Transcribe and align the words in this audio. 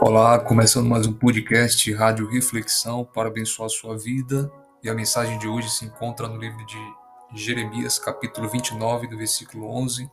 Olá, 0.00 0.38
começando 0.38 0.88
mais 0.88 1.08
um 1.08 1.12
podcast 1.12 1.92
Rádio 1.92 2.30
Reflexão 2.30 3.04
para 3.04 3.28
abençoar 3.28 3.68
sua 3.68 3.98
vida. 3.98 4.48
E 4.80 4.88
a 4.88 4.94
mensagem 4.94 5.36
de 5.40 5.48
hoje 5.48 5.68
se 5.70 5.84
encontra 5.84 6.28
no 6.28 6.36
livro 6.36 6.64
de 6.64 6.78
Jeremias, 7.34 7.98
capítulo 7.98 8.48
29, 8.48 9.08
do 9.08 9.18
versículo 9.18 9.68
11, 9.68 10.08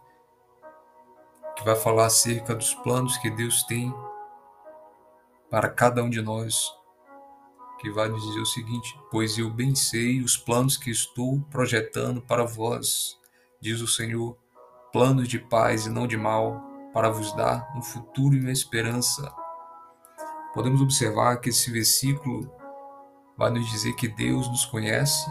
que 1.55 1.63
vai 1.63 1.75
falar 1.75 2.07
acerca 2.07 2.55
dos 2.55 2.73
planos 2.73 3.15
que 3.19 3.29
Deus 3.29 3.61
tem 3.61 3.93
para 5.51 5.69
cada 5.69 6.03
um 6.03 6.09
de 6.09 6.19
nós, 6.19 6.73
que 7.79 7.91
vai 7.91 8.09
nos 8.09 8.23
dizer 8.25 8.39
o 8.39 8.45
seguinte: 8.47 8.99
Pois 9.11 9.37
eu 9.37 9.51
bem 9.51 9.75
sei 9.75 10.19
os 10.19 10.35
planos 10.35 10.77
que 10.77 10.89
estou 10.89 11.41
projetando 11.51 12.23
para 12.23 12.43
vós, 12.43 13.19
diz 13.61 13.81
o 13.81 13.87
Senhor, 13.87 14.35
planos 14.91 15.27
de 15.27 15.37
paz 15.37 15.85
e 15.85 15.91
não 15.91 16.07
de 16.07 16.17
mal, 16.17 16.59
para 16.91 17.07
vos 17.11 17.31
dar 17.33 17.71
um 17.77 17.83
futuro 17.83 18.33
e 18.33 18.39
uma 18.39 18.51
esperança 18.51 19.44
podemos 20.55 20.81
observar 20.81 21.41
que 21.41 21.49
esse 21.49 21.69
versículo 21.69 22.49
vai 23.37 23.51
nos 23.51 23.69
dizer 23.69 23.93
que 23.93 24.07
Deus 24.07 24.47
nos 24.47 24.65
conhece 24.65 25.29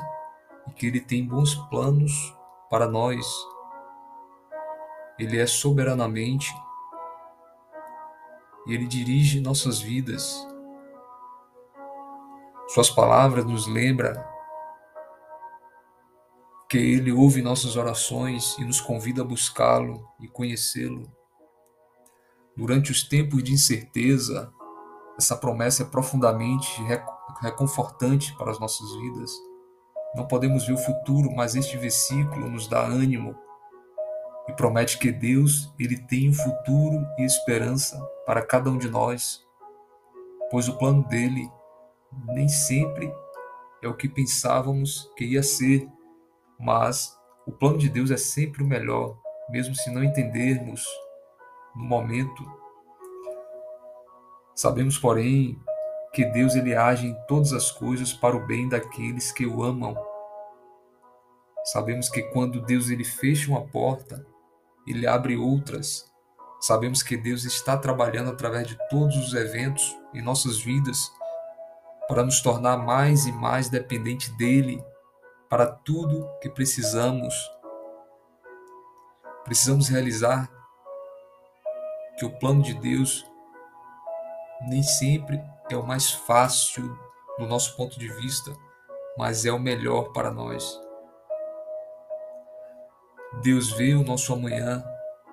e 0.68 0.72
que 0.74 0.86
Ele 0.86 1.00
tem 1.00 1.26
bons 1.26 1.54
planos 1.70 2.12
para 2.68 2.86
nós. 2.86 3.26
Ele 5.18 5.40
é 5.40 5.46
soberanamente 5.46 6.54
e 8.66 8.74
Ele 8.74 8.86
dirige 8.86 9.40
nossas 9.40 9.80
vidas. 9.80 10.46
Suas 12.68 12.90
palavras 12.90 13.46
nos 13.46 13.66
lembram 13.66 14.22
que 16.68 16.76
Ele 16.76 17.12
ouve 17.12 17.40
nossas 17.40 17.76
orações 17.76 18.58
e 18.58 18.64
nos 18.64 18.78
convida 18.78 19.22
a 19.22 19.24
buscá-lo 19.24 20.06
e 20.20 20.28
conhecê-lo. 20.28 21.10
Durante 22.54 22.92
os 22.92 23.02
tempos 23.08 23.42
de 23.42 23.52
incerteza, 23.52 24.52
essa 25.16 25.36
promessa 25.36 25.82
é 25.82 25.86
profundamente 25.86 26.82
reconfortante 27.40 28.34
para 28.36 28.50
as 28.50 28.58
nossas 28.58 28.90
vidas. 28.96 29.30
Não 30.14 30.26
podemos 30.26 30.66
ver 30.66 30.74
o 30.74 30.78
futuro, 30.78 31.30
mas 31.34 31.54
este 31.54 31.76
versículo 31.76 32.48
nos 32.48 32.68
dá 32.68 32.80
ânimo 32.80 33.34
e 34.48 34.52
promete 34.52 34.98
que 34.98 35.10
Deus 35.10 35.72
ele 35.78 35.98
tem 35.98 36.30
um 36.30 36.34
futuro 36.34 37.04
e 37.18 37.24
esperança 37.24 37.98
para 38.26 38.44
cada 38.44 38.70
um 38.70 38.78
de 38.78 38.88
nós, 38.88 39.44
pois 40.50 40.68
o 40.68 40.76
plano 40.76 41.02
dele 41.08 41.50
nem 42.26 42.48
sempre 42.48 43.12
é 43.82 43.88
o 43.88 43.96
que 43.96 44.08
pensávamos 44.08 45.10
que 45.16 45.24
ia 45.24 45.42
ser, 45.42 45.88
mas 46.58 47.18
o 47.46 47.52
plano 47.52 47.78
de 47.78 47.88
Deus 47.88 48.10
é 48.10 48.16
sempre 48.16 48.62
o 48.62 48.66
melhor, 48.66 49.18
mesmo 49.50 49.74
se 49.74 49.90
não 49.90 50.02
entendermos 50.02 50.84
no 51.74 51.84
momento 51.84 52.63
Sabemos, 54.54 54.96
porém, 54.98 55.58
que 56.12 56.24
Deus 56.24 56.54
ele 56.54 56.74
age 56.74 57.08
em 57.08 57.14
todas 57.26 57.52
as 57.52 57.72
coisas 57.72 58.12
para 58.12 58.36
o 58.36 58.46
bem 58.46 58.68
daqueles 58.68 59.32
que 59.32 59.44
o 59.44 59.64
amam. 59.64 59.96
Sabemos 61.64 62.08
que 62.08 62.22
quando 62.22 62.60
Deus 62.60 62.88
ele 62.88 63.04
fecha 63.04 63.50
uma 63.50 63.66
porta, 63.66 64.24
ele 64.86 65.06
abre 65.06 65.36
outras. 65.36 66.04
Sabemos 66.60 67.02
que 67.02 67.16
Deus 67.16 67.44
está 67.44 67.76
trabalhando 67.76 68.30
através 68.30 68.68
de 68.68 68.78
todos 68.88 69.16
os 69.16 69.34
eventos 69.34 69.96
em 70.14 70.22
nossas 70.22 70.60
vidas 70.60 71.10
para 72.06 72.22
nos 72.22 72.40
tornar 72.40 72.76
mais 72.76 73.26
e 73.26 73.32
mais 73.32 73.68
dependente 73.68 74.30
dele 74.36 74.82
para 75.48 75.66
tudo 75.66 76.28
que 76.40 76.48
precisamos. 76.48 77.34
Precisamos 79.44 79.88
realizar 79.88 80.48
que 82.18 82.24
o 82.24 82.38
plano 82.38 82.62
de 82.62 82.74
Deus 82.74 83.26
nem 84.68 84.82
sempre 84.82 85.40
é 85.70 85.76
o 85.76 85.86
mais 85.86 86.10
fácil 86.10 86.96
do 87.38 87.46
nosso 87.46 87.76
ponto 87.76 87.98
de 87.98 88.08
vista, 88.08 88.52
mas 89.18 89.44
é 89.44 89.52
o 89.52 89.58
melhor 89.58 90.12
para 90.12 90.30
nós. 90.30 90.80
Deus 93.42 93.70
vê 93.72 93.94
o 93.94 94.04
nosso 94.04 94.32
amanhã 94.32 94.84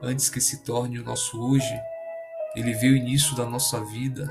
antes 0.02 0.30
que 0.30 0.42
se 0.42 0.64
torne 0.64 1.00
o 1.00 1.03
nosso 1.03 1.40
hoje. 1.40 1.80
Ele 2.56 2.74
vê 2.74 2.88
o 2.88 2.96
início 2.96 3.36
da 3.36 3.46
nossa 3.46 3.84
vida. 3.86 4.28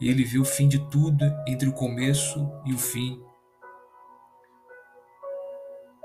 E 0.00 0.08
ele 0.08 0.24
vê 0.24 0.38
o 0.38 0.44
fim 0.44 0.66
de 0.66 0.78
tudo 0.90 1.24
entre 1.46 1.68
o 1.68 1.72
começo 1.72 2.50
e 2.64 2.72
o 2.72 2.78
fim. 2.78 3.22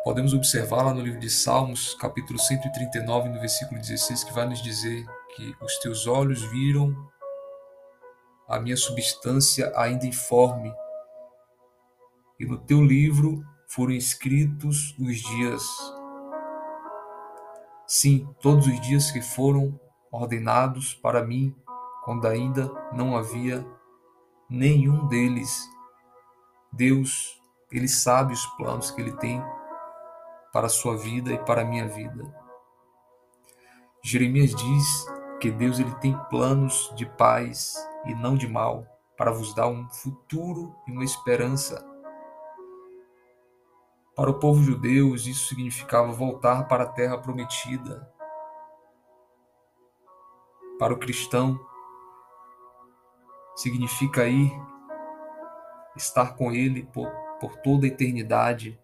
Podemos 0.03 0.33
observar 0.33 0.83
lá 0.83 0.93
no 0.93 1.01
livro 1.01 1.19
de 1.19 1.29
Salmos, 1.29 1.95
capítulo 1.95 2.37
139, 2.37 3.29
no 3.29 3.39
versículo 3.39 3.79
16, 3.79 4.25
que 4.25 4.33
vai 4.33 4.47
nos 4.47 4.61
dizer 4.61 5.03
que 5.35 5.55
os 5.63 5.79
teus 5.79 6.05
olhos 6.05 6.43
viram 6.43 6.93
a 8.47 8.59
minha 8.59 8.77
substância 8.77 9.71
ainda 9.75 10.05
informe, 10.05 10.73
e 12.39 12.45
no 12.45 12.57
teu 12.57 12.83
livro 12.83 13.43
foram 13.67 13.93
escritos 13.93 14.95
os 14.99 15.17
dias. 15.17 15.63
Sim, 17.87 18.27
todos 18.41 18.67
os 18.67 18.79
dias 18.81 19.11
que 19.11 19.21
foram 19.21 19.79
ordenados 20.11 20.93
para 20.93 21.23
mim, 21.23 21.55
quando 22.03 22.27
ainda 22.27 22.71
não 22.93 23.15
havia 23.15 23.65
nenhum 24.49 25.07
deles. 25.07 25.69
Deus, 26.71 27.41
Ele 27.71 27.87
sabe 27.87 28.33
os 28.33 28.45
planos 28.57 28.91
que 28.91 29.01
Ele 29.01 29.13
tem 29.13 29.41
para 30.51 30.67
a 30.67 30.69
sua 30.69 30.97
vida 30.97 31.33
e 31.33 31.37
para 31.39 31.61
a 31.61 31.65
minha 31.65 31.87
vida. 31.87 32.23
Jeremias 34.01 34.53
diz 34.53 35.05
que 35.41 35.49
Deus 35.51 35.79
ele 35.79 35.93
tem 35.95 36.15
planos 36.29 36.93
de 36.95 37.05
paz 37.05 37.75
e 38.05 38.13
não 38.13 38.35
de 38.35 38.47
mal, 38.47 38.85
para 39.17 39.31
vos 39.31 39.53
dar 39.53 39.67
um 39.67 39.87
futuro 39.89 40.75
e 40.87 40.91
uma 40.91 41.03
esperança. 41.03 41.85
Para 44.15 44.29
o 44.29 44.39
povo 44.39 44.63
judeu, 44.63 45.13
isso 45.15 45.47
significava 45.47 46.11
voltar 46.11 46.67
para 46.67 46.83
a 46.83 46.87
terra 46.87 47.17
prometida. 47.17 48.09
Para 50.79 50.93
o 50.93 50.97
cristão, 50.97 51.59
significa 53.55 54.25
ir, 54.25 54.51
estar 55.95 56.35
com 56.35 56.51
Ele 56.51 56.83
por, 56.83 57.09
por 57.39 57.57
toda 57.57 57.85
a 57.85 57.89
eternidade. 57.89 58.79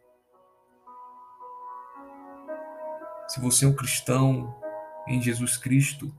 Se 3.27 3.39
você 3.39 3.65
é 3.65 3.67
um 3.67 3.75
cristão 3.75 4.53
em 5.07 5.21
Jesus 5.21 5.57
Cristo, 5.57 6.13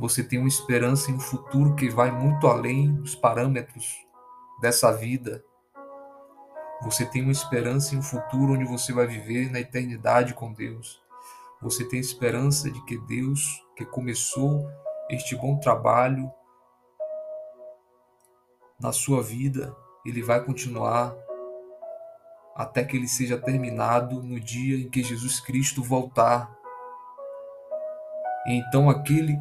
você 0.00 0.24
tem 0.24 0.38
uma 0.38 0.48
esperança 0.48 1.10
em 1.10 1.14
um 1.14 1.20
futuro 1.20 1.74
que 1.74 1.90
vai 1.90 2.10
muito 2.10 2.46
além 2.46 2.94
dos 2.94 3.14
parâmetros 3.14 3.98
dessa 4.58 4.90
vida. 4.90 5.44
Você 6.82 7.04
tem 7.04 7.20
uma 7.20 7.30
esperança 7.30 7.94
em 7.94 7.98
um 7.98 8.02
futuro 8.02 8.54
onde 8.54 8.64
você 8.64 8.94
vai 8.94 9.06
viver 9.06 9.52
na 9.52 9.60
eternidade 9.60 10.32
com 10.32 10.54
Deus. 10.54 11.02
Você 11.60 11.84
tem 11.84 12.00
esperança 12.00 12.70
de 12.70 12.82
que 12.86 12.96
Deus, 12.96 13.62
que 13.76 13.84
começou 13.84 14.66
este 15.10 15.36
bom 15.36 15.58
trabalho 15.58 16.32
na 18.80 18.92
sua 18.92 19.22
vida, 19.22 19.76
ele 20.06 20.22
vai 20.22 20.42
continuar 20.42 21.14
até 22.56 22.82
que 22.84 22.96
ele 22.96 23.06
seja 23.06 23.36
terminado 23.36 24.22
no 24.22 24.40
dia 24.40 24.82
em 24.82 24.88
que 24.88 25.02
Jesus 25.02 25.40
Cristo 25.40 25.82
voltar. 25.82 26.50
Então 28.46 28.88
aquele 28.88 29.36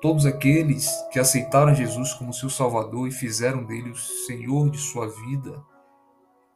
Todos 0.00 0.24
aqueles 0.24 0.90
que 1.12 1.18
aceitaram 1.18 1.74
Jesus 1.74 2.14
como 2.14 2.32
seu 2.32 2.48
Salvador 2.48 3.06
e 3.06 3.12
fizeram 3.12 3.64
dele 3.64 3.90
o 3.90 3.96
Senhor 3.96 4.70
de 4.70 4.78
sua 4.78 5.06
vida 5.06 5.62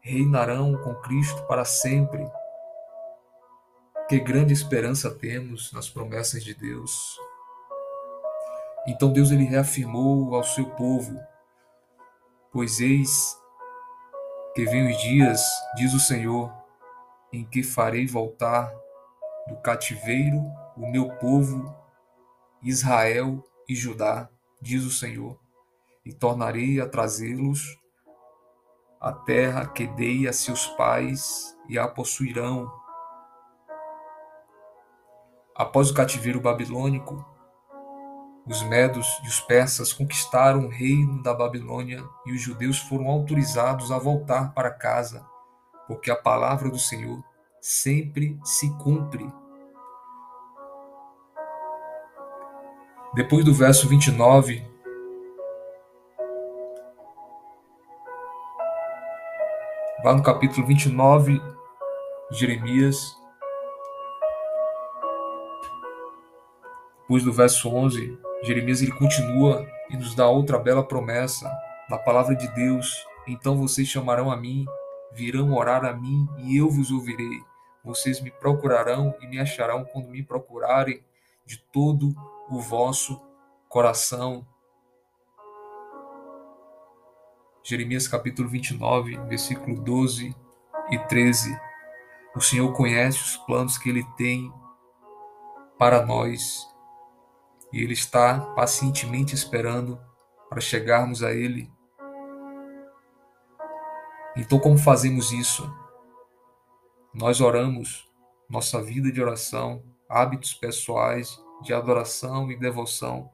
reinarão 0.00 0.75
com 0.82 0.94
Cristo 0.94 1.43
para 1.47 1.62
sempre. 1.62 2.27
Que 4.09 4.19
grande 4.19 4.55
esperança 4.55 5.10
temos 5.10 5.71
nas 5.75 5.91
promessas 5.91 6.43
de 6.43 6.55
Deus. 6.55 7.19
Então 8.87 9.12
Deus 9.12 9.31
ele 9.31 9.44
reafirmou 9.44 10.35
ao 10.35 10.43
seu 10.43 10.64
povo: 10.70 11.19
Pois 12.50 12.81
eis 12.81 13.38
que 14.55 14.64
vem 14.64 14.90
os 14.90 15.02
dias, 15.02 15.43
diz 15.76 15.93
o 15.93 16.00
Senhor, 16.00 16.50
em 17.31 17.44
que 17.44 17.62
farei 17.62 18.06
voltar 18.06 18.73
do 19.49 19.56
cativeiro 19.56 20.38
o 20.76 20.90
meu 20.90 21.11
povo 21.17 21.84
Israel 22.64 23.44
e 23.69 23.75
Judá, 23.75 24.31
diz 24.58 24.84
o 24.84 24.90
Senhor, 24.90 25.38
e 26.02 26.14
tornarei 26.14 26.81
a 26.81 26.88
trazê-los 26.88 27.78
à 28.99 29.12
terra 29.12 29.66
que 29.66 29.87
dei 29.87 30.26
a 30.26 30.32
seus 30.32 30.66
pais 30.69 31.55
e 31.69 31.78
a 31.78 31.87
possuirão. 31.87 32.72
Após 35.55 35.90
o 35.90 35.94
cativeiro 35.94 36.40
babilônico, 36.40 37.22
os 38.46 38.62
medos 38.62 39.06
e 39.25 39.28
os 39.28 39.40
persas 39.40 39.93
conquistaram 39.93 40.64
o 40.64 40.69
reino 40.69 41.22
da 41.22 41.34
Babilônia 41.34 42.02
e 42.25 42.32
os 42.32 42.40
judeus 42.40 42.78
foram 42.78 43.08
autorizados 43.08 43.93
a 43.93 43.99
voltar 43.99 44.55
para 44.55 44.70
casa, 44.70 45.22
porque 45.87 46.11
a 46.11 46.16
palavra 46.16 46.70
do 46.70 46.78
Senhor 46.78 47.22
sempre 47.61 48.38
se 48.43 48.70
cumpre 48.78 49.31
Depois 53.14 53.44
do 53.44 53.55
verso 53.55 53.88
29, 53.88 54.61
lá 60.02 60.12
no 60.16 60.20
capítulo 60.20 60.66
29, 60.66 61.40
Jeremias, 62.32 63.16
depois 67.02 67.22
do 67.22 67.32
verso 67.32 67.69
11, 67.69 68.19
Jeremias 68.43 68.82
ele 68.82 68.90
continua 68.90 69.64
e 69.90 69.96
nos 69.96 70.16
dá 70.16 70.28
outra 70.28 70.58
bela 70.58 70.82
promessa 70.82 71.49
da 71.88 71.96
palavra 71.96 72.34
de 72.34 72.49
Deus. 72.49 73.06
Então 73.28 73.56
vocês 73.56 73.87
chamarão 73.87 74.28
a 74.28 74.37
mim, 74.37 74.64
virão 75.12 75.55
orar 75.55 75.84
a 75.84 75.93
mim 75.93 76.26
e 76.38 76.56
eu 76.56 76.69
vos 76.69 76.90
ouvirei. 76.90 77.40
Vocês 77.84 78.20
me 78.20 78.32
procurarão 78.32 79.14
e 79.20 79.28
me 79.28 79.38
acharão 79.38 79.84
quando 79.84 80.08
me 80.08 80.20
procurarem 80.20 81.00
de 81.44 81.58
todo 81.73 82.14
o 82.49 82.61
vosso 82.61 83.20
coração. 83.69 84.46
Jeremias 87.62 88.06
capítulo 88.06 88.49
29, 88.49 89.17
versículo 89.29 89.81
12 89.81 90.35
e 90.91 90.99
13. 91.06 91.58
O 92.37 92.41
Senhor 92.41 92.73
conhece 92.73 93.19
os 93.19 93.37
planos 93.38 93.79
que 93.79 93.88
ele 93.88 94.05
tem 94.17 94.52
para 95.79 96.05
nós 96.05 96.69
e 97.73 97.82
ele 97.82 97.93
está 97.93 98.40
pacientemente 98.55 99.35
esperando 99.35 100.00
para 100.49 100.61
chegarmos 100.61 101.23
a 101.23 101.32
ele. 101.32 101.70
Então, 104.37 104.58
como 104.58 104.76
fazemos 104.76 105.32
isso? 105.32 105.73
Nós 107.12 107.40
oramos, 107.40 108.08
nossa 108.49 108.82
vida 108.82 109.11
de 109.11 109.23
oração, 109.23 109.82
hábitos 110.14 110.55
pessoais 110.55 111.43
de 111.61 111.75
adoração 111.75 112.49
e 112.49 112.56
devoção 112.56 113.32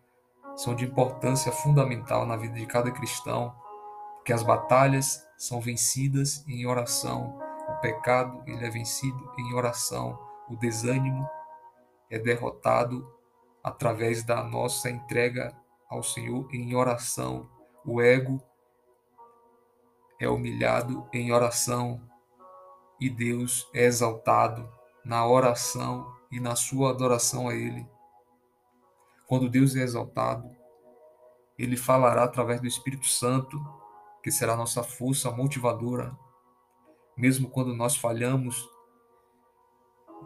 são 0.57 0.75
de 0.75 0.87
importância 0.87 1.53
fundamental 1.53 2.25
na 2.25 2.39
vida 2.39 2.55
de 2.55 2.65
cada 2.65 2.91
cristão, 2.91 3.55
porque 4.17 4.33
as 4.33 4.43
batalhas 4.43 5.23
são 5.37 5.61
vencidas 5.61 6.43
em 6.49 6.67
oração, 6.67 7.39
o 7.69 7.81
pecado 7.83 8.43
ele 8.47 8.65
é 8.65 8.71
vencido 8.71 9.31
em 9.39 9.53
oração, 9.53 10.19
o 10.49 10.57
desânimo 10.57 11.29
é 12.09 12.19
derrotado 12.19 13.07
através 13.63 14.25
da 14.25 14.43
nossa 14.43 14.89
entrega 14.89 15.55
ao 15.87 16.03
Senhor 16.03 16.49
em 16.51 16.75
oração, 16.75 17.47
o 17.85 18.01
ego 18.01 18.43
é 20.19 20.27
humilhado 20.31 21.07
em 21.13 21.31
oração 21.31 22.01
e 22.99 23.11
Deus 23.11 23.69
é 23.75 23.85
exaltado 23.85 24.67
na 25.05 25.27
oração 25.27 26.20
e 26.31 26.39
na 26.39 26.55
sua 26.55 26.91
adoração 26.91 27.49
a 27.49 27.55
Ele. 27.55 27.87
Quando 29.27 29.49
Deus 29.49 29.75
é 29.75 29.81
exaltado, 29.81 30.49
Ele 31.59 31.77
falará 31.77 32.25
através 32.25 32.61
do 32.61 32.67
Espírito 32.67 33.07
Santo, 33.07 33.59
que 34.23 34.31
será 34.31 34.57
nossa 34.57 34.83
força 34.83 35.31
motivadora, 35.31 36.17
mesmo 37.17 37.49
quando 37.49 37.75
nós 37.75 37.97
falhamos 37.97 38.69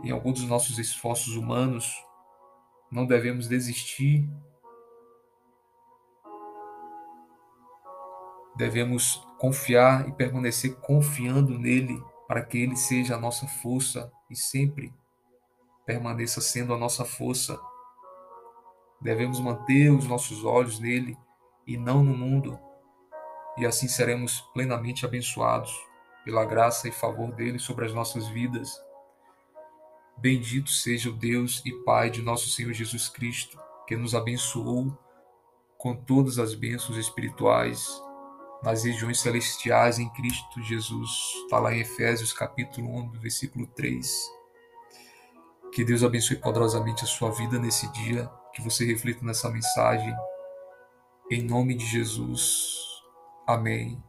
em 0.02 0.10
algum 0.10 0.32
dos 0.32 0.44
nossos 0.44 0.78
esforços 0.78 1.36
humanos, 1.36 1.94
não 2.90 3.06
devemos 3.06 3.48
desistir. 3.48 4.28
Devemos 8.56 9.24
confiar 9.38 10.08
e 10.08 10.12
permanecer 10.12 10.76
confiando 10.80 11.58
nele, 11.58 12.02
para 12.26 12.44
que 12.44 12.58
ele 12.58 12.76
seja 12.76 13.16
a 13.16 13.20
nossa 13.20 13.46
força 13.46 14.12
e 14.30 14.36
sempre 14.36 14.92
permaneça 15.86 16.40
sendo 16.40 16.74
a 16.74 16.78
nossa 16.78 17.04
força 17.04 17.58
Devemos 19.04 19.38
manter 19.38 19.90
os 19.90 20.06
nossos 20.06 20.46
olhos 20.46 20.78
nele 20.78 21.14
e 21.66 21.76
não 21.76 22.02
no 22.02 22.16
mundo, 22.16 22.58
e 23.58 23.66
assim 23.66 23.86
seremos 23.86 24.40
plenamente 24.54 25.04
abençoados 25.04 25.70
pela 26.24 26.42
graça 26.46 26.88
e 26.88 26.90
favor 26.90 27.30
dele 27.30 27.58
sobre 27.58 27.84
as 27.84 27.92
nossas 27.92 28.26
vidas. 28.28 28.82
Bendito 30.16 30.70
seja 30.70 31.10
o 31.10 31.12
Deus 31.12 31.60
e 31.66 31.72
Pai 31.84 32.08
de 32.08 32.22
nosso 32.22 32.48
Senhor 32.48 32.72
Jesus 32.72 33.10
Cristo, 33.10 33.60
que 33.86 33.94
nos 33.94 34.14
abençoou 34.14 34.96
com 35.76 35.94
todas 35.94 36.38
as 36.38 36.54
bênçãos 36.54 36.96
espirituais 36.96 37.86
nas 38.62 38.84
regiões 38.84 39.20
celestiais 39.20 39.98
em 39.98 40.08
Cristo 40.14 40.62
Jesus. 40.62 41.10
Está 41.42 41.58
lá 41.58 41.74
em 41.74 41.80
Efésios 41.80 42.32
capítulo 42.32 42.88
1, 42.88 43.10
versículo 43.20 43.66
3. 43.66 44.43
Que 45.74 45.84
Deus 45.84 46.04
abençoe 46.04 46.36
poderosamente 46.36 47.02
a 47.02 47.06
sua 47.06 47.32
vida 47.32 47.58
nesse 47.58 47.90
dia 47.90 48.30
que 48.52 48.62
você 48.62 48.86
reflita 48.86 49.24
nessa 49.24 49.50
mensagem. 49.50 50.14
Em 51.28 51.42
nome 51.42 51.74
de 51.74 51.84
Jesus. 51.84 52.76
Amém. 53.44 54.00